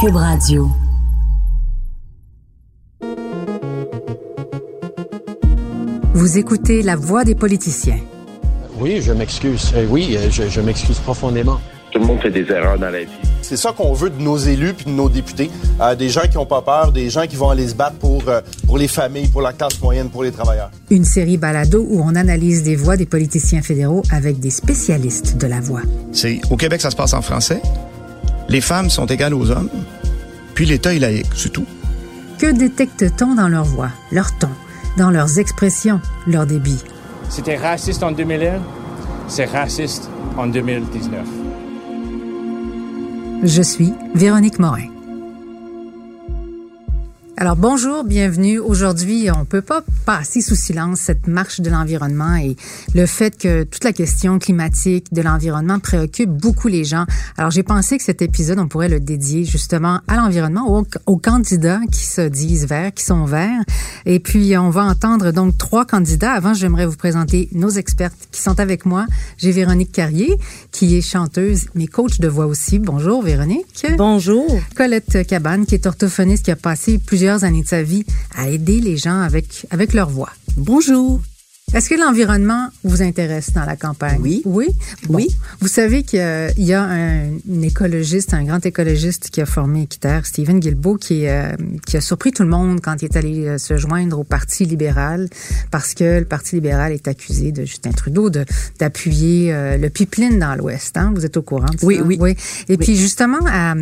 [0.00, 0.68] Cube Radio.
[6.12, 7.98] Vous écoutez La Voix des politiciens.
[8.78, 9.72] Oui, je m'excuse.
[9.74, 11.58] Euh, oui, euh, je, je m'excuse profondément.
[11.92, 13.10] Tout le monde fait des erreurs dans la vie.
[13.40, 15.50] C'est ça qu'on veut de nos élus puis de nos députés.
[15.80, 18.28] Euh, des gens qui n'ont pas peur, des gens qui vont aller se battre pour,
[18.28, 20.70] euh, pour les familles, pour la classe moyenne, pour les travailleurs.
[20.90, 25.46] Une série balado où on analyse des voix des politiciens fédéraux avec des spécialistes de
[25.46, 25.82] la voix.
[26.12, 27.62] C'est au Québec, ça se passe en français.
[28.56, 29.68] Les femmes sont égales aux hommes.
[30.54, 31.66] Puis l'État est laïque, c'est tout.
[32.38, 34.48] Que détecte-t-on dans leur voix, leur ton,
[34.96, 36.82] dans leurs expressions, leur débit?
[37.28, 38.62] C'était raciste en 2001,
[39.28, 41.20] c'est raciste en 2019.
[43.42, 44.95] Je suis Véronique Morin.
[47.38, 48.58] Alors bonjour, bienvenue.
[48.58, 52.56] Aujourd'hui, on peut pas passer sous silence cette marche de l'environnement et
[52.94, 57.04] le fait que toute la question climatique de l'environnement préoccupe beaucoup les gens.
[57.36, 61.18] Alors j'ai pensé que cet épisode, on pourrait le dédier justement à l'environnement, aux, aux,
[61.18, 63.60] candidats qui se disent verts, qui sont verts.
[64.06, 66.32] Et puis on va entendre donc trois candidats.
[66.32, 69.04] Avant, j'aimerais vous présenter nos expertes qui sont avec moi.
[69.36, 70.38] J'ai Véronique Carrier,
[70.72, 72.78] qui est chanteuse, mais coach de voix aussi.
[72.78, 73.86] Bonjour Véronique.
[73.98, 74.46] Bonjour.
[74.74, 78.80] Colette Cabane, qui est orthophoniste, qui a passé plusieurs années de sa vie à aider
[78.80, 80.30] les gens avec, avec leur voix.
[80.56, 81.20] Bonjour.
[81.74, 84.20] Est-ce que l'environnement vous intéresse dans la campagne?
[84.22, 84.40] Oui.
[84.44, 84.68] Oui?
[85.08, 85.16] Bon.
[85.16, 85.28] Oui.
[85.60, 86.20] Vous savez qu'il
[86.58, 91.26] y a un, un, écologiste, un grand écologiste qui a formé Équiterre, Stephen Guilbeault, qui,
[91.26, 91.50] euh,
[91.84, 94.64] qui a surpris tout le monde quand il est allé euh, se joindre au Parti
[94.64, 95.28] libéral
[95.72, 98.30] parce que le Parti libéral est accusé de Justin Trudeau
[98.78, 100.96] d'appuyer euh, le pipeline dans l'Ouest.
[100.96, 101.12] Hein?
[101.16, 101.86] Vous êtes au courant de ça?
[101.86, 102.16] Oui, oui.
[102.20, 102.36] oui.
[102.68, 102.76] Et oui.
[102.76, 103.74] puis justement, à,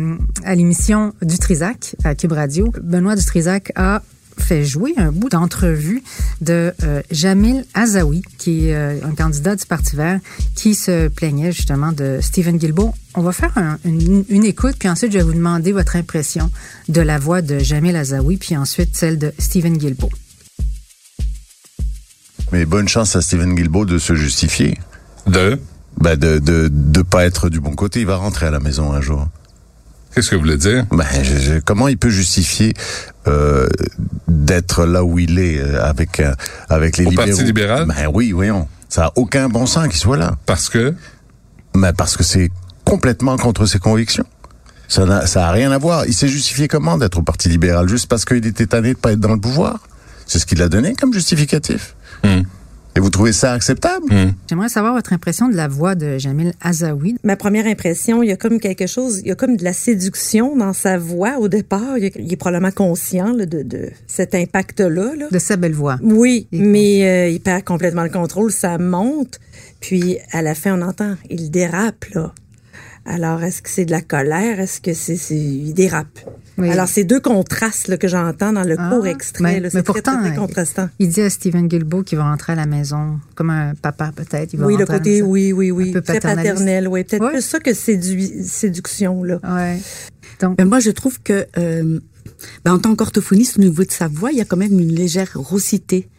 [0.43, 4.01] à l'émission du Trisac, à Cube Radio, Benoît Dutrisac a
[4.37, 6.03] fait jouer un bout d'entrevue
[6.41, 10.19] de euh, Jamil Azaoui, qui est euh, un candidat du Parti vert,
[10.55, 12.93] qui se plaignait justement de Stephen Guilbeault.
[13.15, 16.51] On va faire un, une, une, écoute, puis ensuite je vais vous demander votre impression
[16.89, 20.11] de la voix de Jamil Azaoui, puis ensuite celle de Stephen Guilbeault.
[22.51, 24.77] Mais bonne chance à Stephen Guilbeault de se justifier.
[25.27, 25.59] De?
[25.99, 28.01] Ben de, de, de pas être du bon côté.
[28.01, 29.27] Il va rentrer à la maison un jour.
[30.15, 30.85] Qu'est-ce que vous voulez dire?
[30.91, 32.73] Ben, je, je, comment il peut justifier
[33.27, 33.67] euh,
[34.29, 36.33] d'être là où il est euh, avec euh,
[36.69, 37.27] avec les Au libéraux?
[37.27, 37.85] Parti libéral?
[37.85, 38.65] Ben oui, voyons.
[38.87, 40.37] Ça a aucun bon sens qu'il soit là.
[40.45, 40.95] Parce que?
[41.73, 42.49] Ben parce que c'est
[42.85, 44.25] complètement contre ses convictions.
[44.87, 46.05] Ça n'a ça a rien à voir.
[46.05, 47.89] Il s'est justifié comment d'être au Parti libéral?
[47.89, 49.79] Juste parce qu'il était tanné de pas être dans le pouvoir?
[50.27, 51.95] C'est ce qu'il a donné comme justificatif.
[52.23, 52.45] Hum.
[52.97, 54.05] Et vous trouvez ça acceptable?
[54.09, 54.33] Mmh.
[54.49, 57.17] J'aimerais savoir votre impression de la voix de Jamil Azaoui.
[57.23, 59.73] Ma première impression, il y a comme quelque chose, il y a comme de la
[59.73, 61.97] séduction dans sa voix au départ.
[61.97, 65.13] Il, il est probablement conscient là, de, de, cet impact-là.
[65.17, 65.27] Là.
[65.29, 65.97] De sa belle voix.
[66.01, 69.41] Oui, il mais euh, il perd complètement le contrôle, ça monte.
[69.81, 72.33] Puis à la fin, on entend, il dérape, là.
[73.05, 74.59] Alors, est-ce que c'est de la colère?
[74.59, 76.19] Est-ce que c'est, c'est il dérape?
[76.57, 76.69] Oui.
[76.69, 79.43] Alors, c'est deux contrastes là, que j'entends dans le ah, court extrait.
[79.43, 80.89] Mais, là, mais pourtant, très, très contrastant.
[80.99, 84.55] Il dit à Stephen Guilbeault qu'il va rentrer à la maison comme un papa, peut-être.
[84.57, 85.89] Oui, le côté, oui, oui, oui.
[85.89, 87.03] Un peu très paternel, oui.
[87.03, 87.31] Peut-être ouais.
[87.31, 89.39] plus ça que sédu séduction, là.
[89.43, 89.79] Ouais.
[90.39, 91.99] Donc, mais moi, je trouve que, euh,
[92.63, 94.93] ben, en tant qu'orthophoniste, au niveau de sa voix, il y a quand même une
[94.93, 96.09] légère raucité.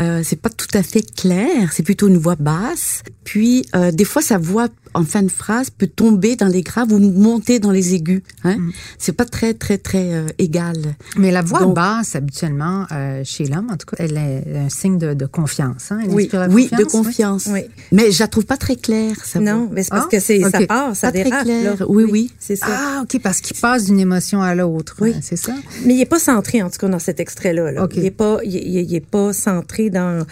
[0.00, 3.02] Euh, c'est pas tout à fait clair, c'est plutôt une voix basse.
[3.24, 6.92] Puis euh, des fois sa voix en fin de phrase peut tomber dans les graves
[6.92, 8.22] ou monter dans les aigus.
[8.44, 8.56] Hein?
[8.56, 8.72] Mm.
[8.98, 10.76] C'est pas très très très euh, égal.
[11.16, 14.68] Mais la voix Donc, basse habituellement euh, chez l'homme, en tout cas, elle est un
[14.68, 15.92] signe de, de confiance.
[15.92, 16.00] Hein?
[16.02, 17.48] Elle oui, oui, confiance, de confiance.
[17.50, 17.60] Oui.
[17.92, 19.16] Mais je la trouve pas très claire.
[19.24, 20.60] Ça non, mais c'est parce ah, que c'est okay.
[20.60, 21.32] ça part, ça pas dérape.
[21.32, 21.76] Très clair.
[21.78, 21.86] Là.
[21.88, 22.66] Oui, oui, c'est ça.
[22.68, 24.96] Ah, ok, parce qu'il passe d'une émotion à l'autre.
[25.00, 25.54] Oui, c'est ça?
[25.84, 27.72] Mais il est pas centré en tout cas dans cet extrait-là.
[27.72, 27.82] Là.
[27.84, 28.00] Okay.
[28.00, 30.24] Il est pas, il, il, il est pas centré dans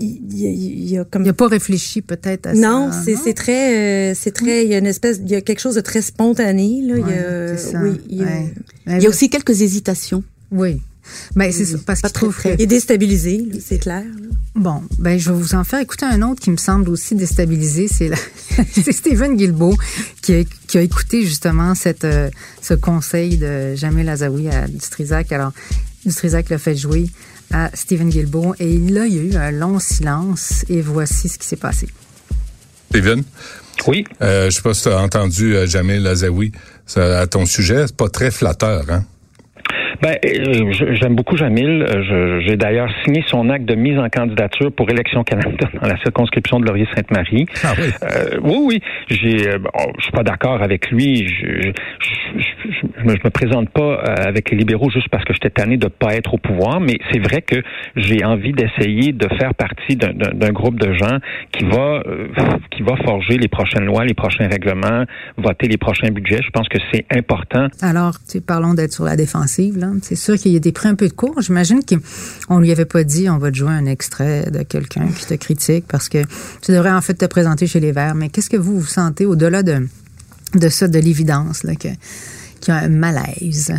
[0.00, 3.02] il, il, y a comme il a pas réfléchi peut-être à non, ça.
[3.04, 5.60] c'est c'est très euh, c'est très il y a une espèce il y a quelque
[5.60, 7.80] chose de très spontané là, ouais, il y a ça.
[7.82, 8.54] oui, il y a, ouais.
[8.86, 10.22] il y a aussi quelques hésitations.
[10.50, 10.82] Oui.
[11.34, 12.54] Ben, c'est oui, parce qu'il trouve très...
[12.54, 14.04] Il est déstabilisé, c'est clair.
[14.04, 14.28] Là.
[14.54, 17.88] Bon, ben je vais vous en faire écouter un autre qui me semble aussi déstabilisé,
[17.88, 18.16] c'est la...
[18.72, 19.76] c'est Stephen Guilbeault
[20.20, 22.30] qui a, qui a écouté justement cette euh,
[22.60, 25.32] ce conseil de Jamil Azaoui à Dutrisac.
[25.32, 25.52] Alors
[26.04, 27.08] Dutrisac l'a fait jouer
[27.50, 31.38] à Stephen Guilbeault et là il y a eu un long silence et voici ce
[31.38, 31.88] qui s'est passé.
[32.90, 33.22] Stephen,
[33.86, 34.04] Oui.
[34.20, 36.52] Euh, je sais pas si tu as entendu euh, Jamil Azaoui
[36.96, 37.86] à ton sujet.
[37.86, 39.04] C'est pas très flatteur, hein?
[40.02, 41.86] Ben, euh, j'aime beaucoup Jamil.
[41.88, 45.96] Euh, j'ai d'ailleurs signé son acte de mise en candidature pour élection Canada dans la
[45.98, 47.46] circonscription de Laurier-Sainte-Marie.
[47.62, 47.84] Ah oui.
[48.02, 48.80] Euh, oui, oui.
[49.08, 51.28] J'ai, bon, je suis pas d'accord avec lui.
[51.28, 51.70] Je,
[52.00, 56.16] je, me, me présente pas avec les libéraux juste parce que j'étais tanné de pas
[56.16, 57.62] être au pouvoir, mais c'est vrai que
[57.94, 61.18] j'ai envie d'essayer de faire partie d'un groupe de gens
[61.52, 62.02] qui va
[62.72, 65.04] qui va forger les prochaines lois, les prochains règlements,
[65.36, 66.40] voter les prochains budgets.
[66.44, 67.68] Je pense que c'est important.
[67.80, 68.14] Alors,
[68.46, 69.78] parlons d'être sur la défensive.
[69.78, 69.91] Là.
[70.02, 71.40] C'est sûr qu'il y a des prix un peu de cours.
[71.40, 75.26] J'imagine qu'on lui avait pas dit on va te jouer un extrait de quelqu'un qui
[75.26, 76.22] te critique parce que
[76.60, 78.14] tu devrais en fait te présenter chez les Verts.
[78.14, 79.86] Mais qu'est-ce que vous vous sentez au-delà de,
[80.54, 81.96] de ça, de l'évidence, là, qu'il
[82.68, 83.74] y a un malaise?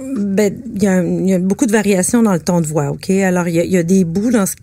[0.00, 3.10] Ben, il y, a, beaucoup de variations dans le ton de voix, OK?
[3.10, 4.54] Alors, il y a, des bouts dans ce,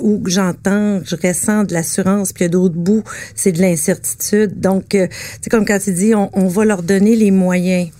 [0.00, 3.02] où j'entends, je ressens de l'assurance, puis il y a d'autres bouts,
[3.34, 4.60] c'est de l'incertitude.
[4.60, 5.08] Donc, euh,
[5.40, 7.90] c'est comme quand tu dis, on, on va leur donner les moyens.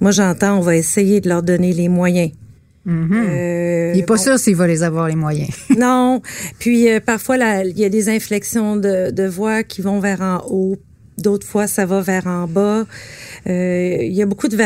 [0.00, 2.30] Moi, j'entends, on va essayer de leur donner les moyens.
[2.86, 3.28] Mm-hmm.
[3.28, 5.50] Euh, il n'est pas sûr s'il va les avoir les moyens.
[5.78, 6.20] non.
[6.58, 10.76] Puis euh, parfois, il y a des inflexions de, voix qui vont vers en haut.
[11.16, 12.86] D'autres fois, ça va vers en bas.
[13.46, 14.58] Euh, il y a beaucoup de...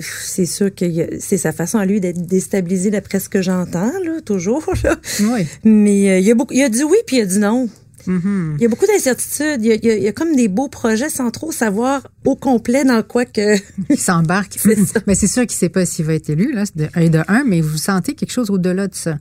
[0.00, 0.84] C'est sûr que
[1.20, 4.64] c'est sa façon à lui d'être déstabilisé d'après ce que j'entends, là, toujours.
[5.20, 5.46] Oui.
[5.62, 7.38] Mais il, y a beaucoup, il y a du oui puis il y a du
[7.38, 7.68] non.
[8.06, 9.64] Il y a beaucoup d'incertitudes.
[9.64, 13.24] Il, il, y a comme des beaux projets sans trop savoir au complet dans quoi
[13.24, 13.56] que.
[13.90, 14.58] Il s'embarque.
[15.06, 17.20] mais c'est sûr qu'il ne sait pas s'il va être élu, là, de un de
[17.28, 19.18] un, mais vous sentez quelque chose au-delà de ça.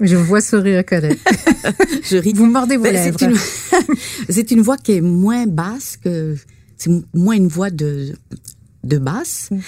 [0.00, 1.18] Je vous vois sourire, Colette.
[2.02, 2.34] Je ris.
[2.34, 3.18] Vous mordez vos ben, lèvres.
[4.28, 6.36] C'est une, une voix qui est moins basse que.
[6.76, 8.12] C'est moins une voix de,
[8.84, 9.48] de basse.
[9.50, 9.58] Mm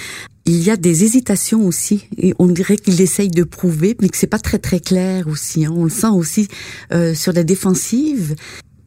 [0.48, 4.16] il y a des hésitations aussi et on dirait qu'il essaye de prouver mais que
[4.16, 5.74] c'est pas très très clair aussi hein.
[5.76, 6.48] on le sent aussi
[6.92, 8.34] euh, sur la défensive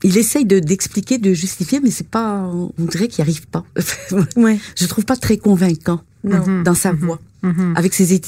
[0.04, 3.64] il essaye de d'expliquer de justifier mais c'est pas on dirait qu'il arrive pas
[4.36, 4.58] ouais.
[4.76, 6.64] je trouve pas très convaincant non.
[6.64, 7.00] dans sa mhm.
[7.00, 7.74] voix mhm.
[7.76, 8.20] avec ses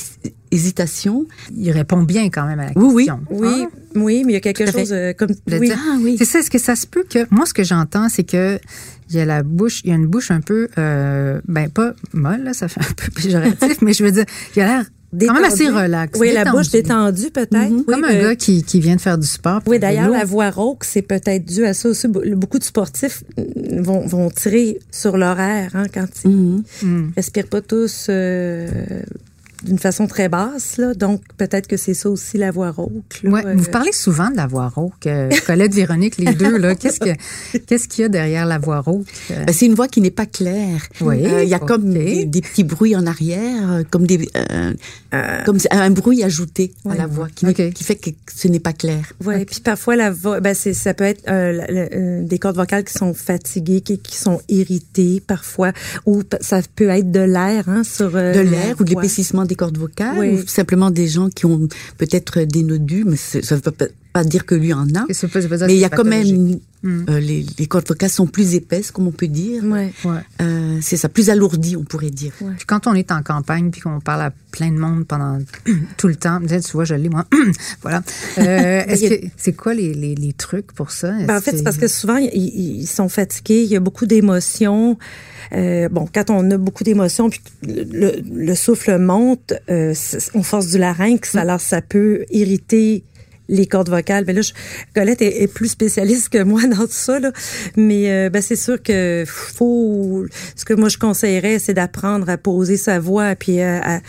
[0.51, 1.25] hésitations
[1.55, 4.37] il répond bien quand même à la oui, question oui oui oui mais il y
[4.37, 5.71] a quelque chose euh, comme oui.
[5.71, 6.17] Ah, oui.
[6.19, 8.59] c'est ça est-ce que ça se peut que moi ce que j'entends c'est que
[9.09, 11.93] il y a la bouche, il y a une bouche un peu, euh, ben pas
[12.13, 14.85] molle, là, ça fait un peu péjoratif, mais je veux dire, il a l'air
[15.19, 16.19] quand même assez relax.
[16.19, 17.71] Oui, la bouche détendue peut-être.
[17.71, 17.85] Mhm.
[17.85, 19.61] Comme un gars qui, qui vient de faire du sport.
[19.67, 22.07] Oui, d'ailleurs, la voix rauque, c'est peut-être dû à ça aussi.
[22.07, 28.07] Beaucoup de sportifs vont, vont tirer sur l'horaire hein, quand ils mm respirent pas tous
[28.09, 28.67] euh,
[29.63, 30.77] d'une façon très basse.
[30.77, 30.93] Là.
[30.93, 33.21] Donc, peut-être que c'est ça aussi la voix rauque.
[33.23, 35.07] Ouais, Vous parlez souvent de la voix rauque.
[35.07, 36.57] Euh, Colette, Véronique, les deux.
[36.57, 36.75] Là.
[36.75, 39.07] Qu'est-ce, que, qu'est-ce qu'il y a derrière la voix rauque?
[39.29, 40.81] Ben, c'est une voix qui n'est pas claire.
[41.01, 44.29] Oui, euh, il y a comme des, petits bruits en arrière, euh, comme, des,
[45.45, 49.13] comme un bruit ajouté à la voix qui, qui, fait que ce n'est pas clair.
[49.25, 51.23] Oui, puis parfois, la voix, ben, c'est, ça peut être
[52.25, 55.71] des cordes vocales qui sont fatiguées, qui, qui, sont irritées parfois,
[56.05, 58.11] ou ça peut être de l'air hein, sur...
[58.11, 61.67] de l'air ou de l'épaississement des cordes vocales ou simplement des gens qui ont
[61.97, 63.85] peut-être des nodus, mais ça ne veut pas
[64.23, 65.05] dire que lui en a.
[65.65, 67.05] mais il y a quand même hmm.
[67.09, 69.63] euh, les, les, cordes vocales sont plus épaisses, comme on peut dire.
[69.63, 69.91] Ouais.
[70.41, 72.33] Euh, c'est ça, plus alourdi, on pourrait dire.
[72.67, 75.39] quand on est en campagne puis qu'on parle à plein de monde pendant
[75.97, 77.25] tout le temps, tu vois, je l'ai moi.
[77.81, 78.03] voilà.
[78.37, 78.83] Euh,
[79.37, 81.11] c'est quoi les, les, les, trucs pour ça?
[81.25, 84.05] Ben, En fait, c'est parce que souvent ils, ils, sont fatigués, il y a beaucoup
[84.05, 84.97] d'émotions.
[85.53, 89.93] Euh, bon, quand on a beaucoup d'émotions, puis le, le, souffle monte, euh,
[90.33, 91.37] on force du larynx, mm.
[91.37, 93.03] alors ça peut irriter
[93.49, 94.23] les cordes vocales.
[94.25, 94.53] Mais là, je,
[94.95, 97.19] Colette est, plus spécialiste que moi dans tout ça.
[97.19, 97.31] Là.
[97.75, 100.25] Mais euh, ben, c'est sûr que faut.
[100.55, 104.01] Ce que moi je conseillerais, c'est d'apprendre à poser sa voix, puis à,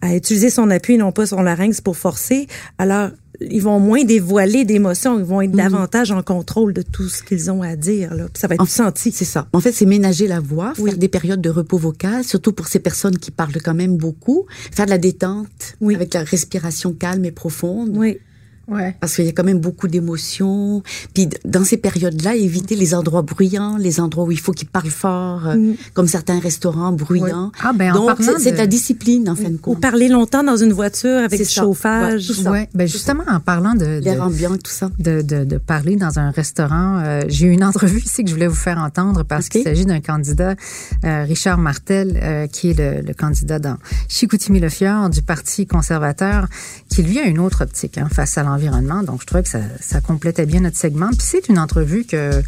[0.00, 2.46] à, utiliser son appui, non pas son larynx pour forcer.
[2.78, 3.10] Alors
[3.40, 5.56] ils vont moins dévoiler d'émotions, ils vont être mhm.
[5.56, 8.14] davantage en contrôle de tout ce qu'ils ont à dire.
[8.14, 8.26] Là.
[8.34, 9.12] ça va être senti.
[9.12, 9.48] C'est ça.
[9.52, 12.80] En fait, c'est ménager la voix, faire des périodes de repos vocal, surtout pour ces
[12.80, 15.94] personnes qui parlent quand même beaucoup, faire de la détente oui.
[15.94, 17.90] avec la respiration calme et profonde.
[17.94, 18.18] Oui.
[18.70, 18.94] Ouais.
[19.00, 20.82] Parce qu'il y a quand même beaucoup d'émotions.
[21.12, 24.88] Puis dans ces périodes-là, éviter les endroits bruyants, les endroits où il faut qu'ils parlent
[24.90, 25.74] fort, euh, mm.
[25.92, 27.50] comme certains restaurants bruyants.
[27.62, 28.56] Ah, ben, Donc c'est de...
[28.56, 29.76] la discipline en fin de compte.
[29.76, 32.30] Ou parler longtemps dans une voiture avec du chauffage.
[32.46, 34.88] Ouais, ben justement en parlant de l'air ambiant tout ça.
[34.98, 38.34] De, de, de, parler dans un restaurant, euh, j'ai eu une entrevue ici que je
[38.34, 40.54] voulais vous faire entendre parce qu'il s'agit d'un candidat,
[41.04, 43.76] euh, Richard Martel, qui est le, le, candidat dans
[44.08, 46.46] Chicoutimi-Le Fjord du Parti conservateur,
[46.90, 49.02] qui lui a une autre optique hein, face à l'environnement.
[49.02, 51.08] Donc, je trouvais que ça, ça complétait bien notre segment.
[51.10, 52.42] Puis c'est une entrevue que,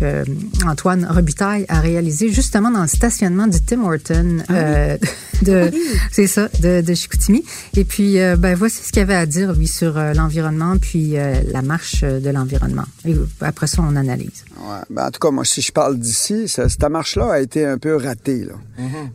[0.00, 0.24] que
[0.66, 4.96] Antoine Robitaille a réalisée justement dans le stationnement du Tim Horton Ah euh,
[5.42, 5.70] de,
[6.10, 7.44] c'est ça, de, de Chicoutimi.
[7.76, 11.18] Et puis, euh, ben voici ce qu'il avait à dire lui sur euh, l'environnement puis
[11.18, 12.84] euh, la marche de l'environnement.
[13.04, 14.44] Et après ça, on analyse.
[14.58, 14.78] Ouais.
[14.88, 17.76] Ben, en tout cas, moi, si je parle d'ici, ça- cette marche-là a été un
[17.78, 18.54] peu ratée, là.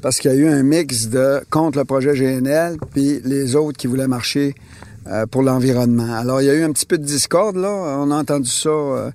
[0.01, 3.77] Parce qu'il y a eu un mix de contre le projet GNL, puis les autres
[3.77, 4.55] qui voulaient marcher
[5.31, 6.13] pour l'environnement.
[6.13, 7.69] Alors, il y a eu un petit peu de discorde, là.
[7.69, 9.11] On a entendu ça euh,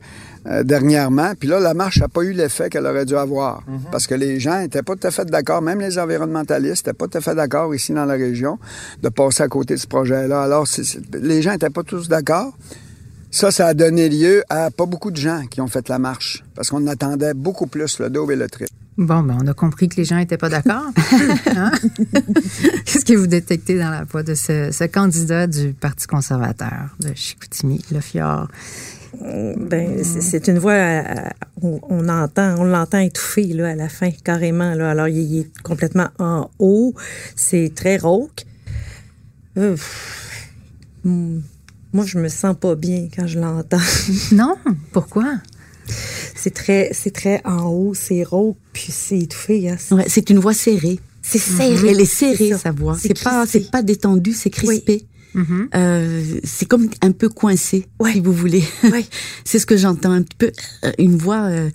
[0.46, 1.32] euh, dernièrement.
[1.38, 3.62] Puis là, la marche n'a pas eu l'effet qu'elle aurait dû avoir.
[3.90, 7.06] Parce que les gens n'étaient pas tout à fait d'accord, même les environnementalistes n'étaient pas
[7.06, 8.58] tout à fait d'accord ici dans la région
[9.02, 10.42] de passer à côté de ce projet-là.
[10.42, 10.66] Alors,
[11.12, 12.52] les gens n'étaient pas tous d'accord.
[13.32, 16.44] Ça, ça a donné lieu à pas beaucoup de gens qui ont fait la marche,
[16.54, 18.70] parce qu'on attendait beaucoup plus le double et le triple.
[18.98, 20.84] Bon, ben on a compris que les gens n'étaient pas d'accord.
[21.46, 21.72] Hein?
[22.84, 27.12] Qu'est-ce que vous détectez dans la voix de ce, ce candidat du Parti conservateur de
[27.14, 28.48] Chicoutimi, le Fjord?
[29.18, 31.02] Ben, c'est- une voix, euh,
[31.62, 34.90] on, on entend, on l'entend étouffé là à la fin carrément là.
[34.90, 36.94] Alors il, est complètement en haut,
[37.36, 38.44] c'est très rauque.
[39.58, 39.76] Euh,
[41.04, 41.40] hmm,
[41.92, 43.78] moi je me sens pas bien quand je l'entends.
[44.32, 44.54] Non,
[44.92, 45.34] pourquoi?
[46.34, 49.68] C'est très, c'est très en haut, c'est rauque puis c'est étouffé.
[49.70, 49.76] Hein.
[49.90, 51.00] Ouais, c'est une voix serrée.
[51.22, 51.90] C'est serré.
[51.90, 52.96] Elle est serrée, sa voix.
[53.00, 55.06] C'est pas, c'est pas détendu, c'est crispé.
[55.34, 55.68] Mm-hmm.
[55.74, 58.64] Euh, c'est comme un peu coincé, si vous voulez.
[58.84, 59.04] Ouais.
[59.44, 60.52] c'est ce que j'entends un petit peu.
[60.84, 61.70] euh, Une voix euh,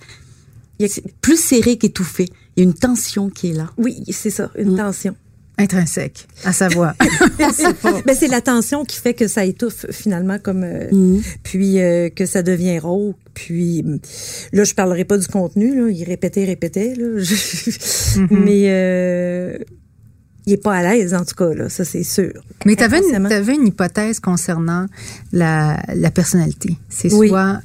[1.20, 2.28] plus serrée qu'étouffée.
[2.56, 3.70] Il y a une tension qui est là.
[3.78, 5.16] Oui, c'est ça, une tension.
[5.58, 6.94] Intrinsèque à sa voix.
[8.06, 11.22] Ben, c'est la tension qui fait que ça étouffe finalement comme euh, Mhm.
[11.42, 13.98] puis euh, que ça devient rauque puis hum,
[14.52, 19.58] là je parlerai pas du contenu là, il répétait répétait là Je- mais euh,
[20.46, 22.32] il est pas à l'aise en tout cas là, ça c'est sûr.
[22.64, 23.00] Mais tu avais,
[23.54, 24.86] une hypothèse concernant
[25.32, 26.76] la, la personnalité.
[26.88, 27.28] C'est Oui.
[27.28, 27.60] soit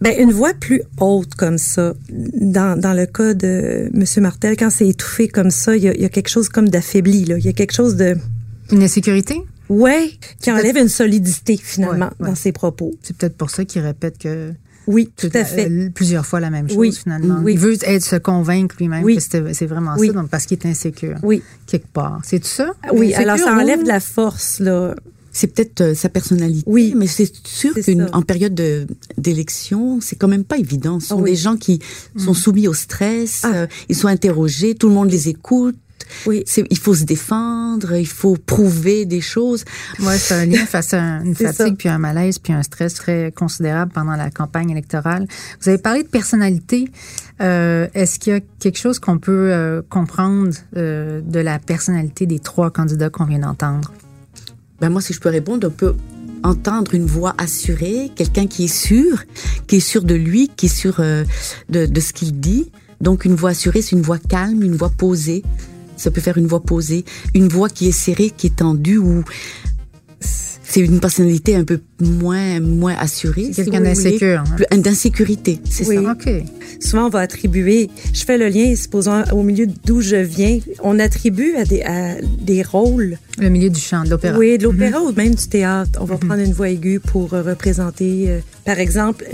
[0.00, 4.04] Ben, une voix plus haute comme ça, dans, dans le cas de M.
[4.22, 6.68] Martel, quand c'est étouffé comme ça, il y a, il y a quelque chose comme
[6.68, 7.24] d'affaibli.
[7.24, 7.38] là.
[7.38, 8.16] Il y a quelque chose de...
[8.72, 9.42] une insécurité?
[9.68, 12.28] Ouais, qui enlève une solidité finalement Ouais, ouais.
[12.28, 12.92] dans ses propos.
[13.02, 14.52] C'est peut-être pour ça qu'il répète que
[14.86, 15.70] Oui, tout tout- à fait.
[15.70, 16.92] euh, plusieurs fois la même chose Oui.
[16.92, 17.38] finalement.
[17.42, 17.54] Oui.
[17.54, 19.16] Il veut être se convaincre lui-même Oui.
[19.16, 20.08] que c'est vraiment Oui.
[20.08, 21.42] ça, donc parce qu'il est insécure Oui.
[21.66, 22.20] quelque part.
[22.24, 22.72] C'est tout ça?
[22.92, 24.94] Oui, alors ça ou- enlève de la force, là.
[25.34, 26.62] C'est peut-être euh, sa personnalité.
[26.66, 26.94] Oui.
[26.96, 27.74] Mais c'est sûr
[28.10, 28.86] qu'en période de-
[29.18, 31.00] d'élection, c'est quand même pas évident.
[31.00, 31.32] Ce sont oui.
[31.32, 31.80] des gens qui
[32.16, 33.50] sont soumis au stress, Ah.
[33.54, 35.76] euh, ils sont interrogés, tout le monde les écoute.
[36.26, 36.44] Oui.
[36.70, 39.64] Il faut se défendre, il faut prouver des choses.
[40.00, 41.70] Ouais, c'est un lien face à un- une fatigue, ça.
[41.78, 45.26] puis un malaise, puis un stress très considérable pendant la campagne électorale.
[45.62, 46.88] Vous avez parlé de personnalité.
[47.40, 52.26] Euh, Est-ce qu'il y a quelque chose qu'on peut euh, comprendre euh, de la personnalité
[52.26, 53.90] des trois candidats qu'on vient d'entendre?
[54.80, 55.94] Ben moi, si je peux répondre, on peut
[56.42, 59.24] entendre une voix assurée, quelqu'un qui est sûr,
[59.66, 61.24] qui est sûr de lui, qui est sûr euh,
[61.70, 62.70] de, de ce qu'il dit.
[63.00, 65.42] Donc une voix assurée, c'est une voix calme, une voix posée.
[65.96, 67.04] Ça peut faire une voix posée,
[67.34, 69.24] une voix qui est serrée, qui est tendue ou
[70.20, 72.94] c'est une personnalité un peu moins moins.
[73.06, 74.76] C'est si quelqu'un d'insécure, hein?
[74.78, 75.96] D'insécurité, c'est Oui.
[76.04, 76.16] ça.
[76.80, 80.98] Souvent, on va attribuer, je fais le lien, supposons, au milieu d'où je viens, on
[80.98, 84.36] attribue à des, à des rôles, Le milieu du chant, de l'opéra.
[84.38, 85.98] oui, de l'opéra ou même du théâtre.
[86.00, 89.24] On va prendre une voix aiguë pour euh, représenter, euh, par exemple,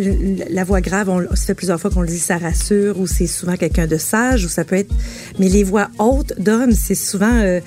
[0.51, 3.27] la voix grave, on, ça fait plusieurs fois qu'on le dit, ça rassure, ou c'est
[3.27, 4.93] souvent quelqu'un de sage, ou ça peut être...
[5.39, 7.61] Mais les voix hautes d'hommes, c'est souvent euh,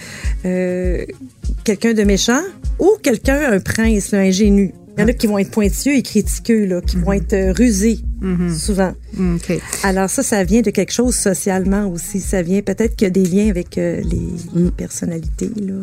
[0.46, 1.06] euh,
[1.64, 2.42] quelqu'un de méchant
[2.80, 4.74] ou quelqu'un, un prince, là, ingénu.
[4.98, 7.52] Il y en a qui vont être pointilleux et critiqueux, là, qui vont être euh,
[7.52, 8.00] rusés,
[8.56, 8.94] souvent.
[9.20, 9.60] OK.
[9.84, 12.20] Alors ça, ça vient de quelque chose socialement aussi.
[12.20, 15.52] Ça vient peut-être qu'il y a des liens avec euh, les personnalités.
[15.58, 15.74] Là.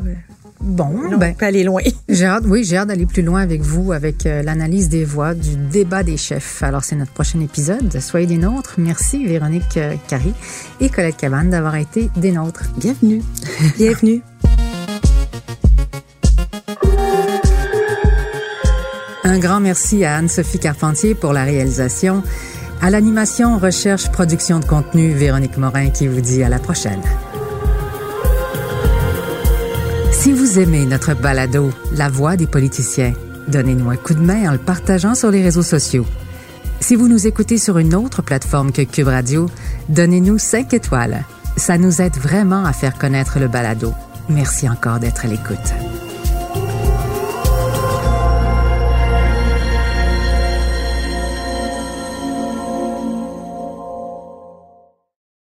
[0.60, 1.82] Bon, Là, ben, on peut aller loin.
[2.08, 5.34] J'ai hâte, oui, j'ai hâte d'aller plus loin avec vous avec euh, l'analyse des voix
[5.34, 6.62] du débat des chefs.
[6.62, 7.98] Alors, c'est notre prochain épisode.
[7.98, 8.74] Soyez des nôtres.
[8.78, 10.32] Merci Véronique euh, Carré
[10.80, 12.64] et Colette Cabane d'avoir été des nôtres.
[12.76, 13.22] Bienvenue.
[13.78, 14.22] Bienvenue.
[19.30, 22.24] Un grand merci à Anne-Sophie Carpentier pour la réalisation.
[22.82, 27.00] À l'animation, recherche, production de contenu, Véronique Morin qui vous dit à la prochaine.
[30.10, 33.12] Si vous aimez notre balado, La voix des politiciens,
[33.46, 36.06] donnez-nous un coup de main en le partageant sur les réseaux sociaux.
[36.80, 39.48] Si vous nous écoutez sur une autre plateforme que Cube Radio,
[39.90, 41.24] donnez-nous 5 étoiles.
[41.56, 43.94] Ça nous aide vraiment à faire connaître le balado.
[44.28, 45.72] Merci encore d'être à l'écoute.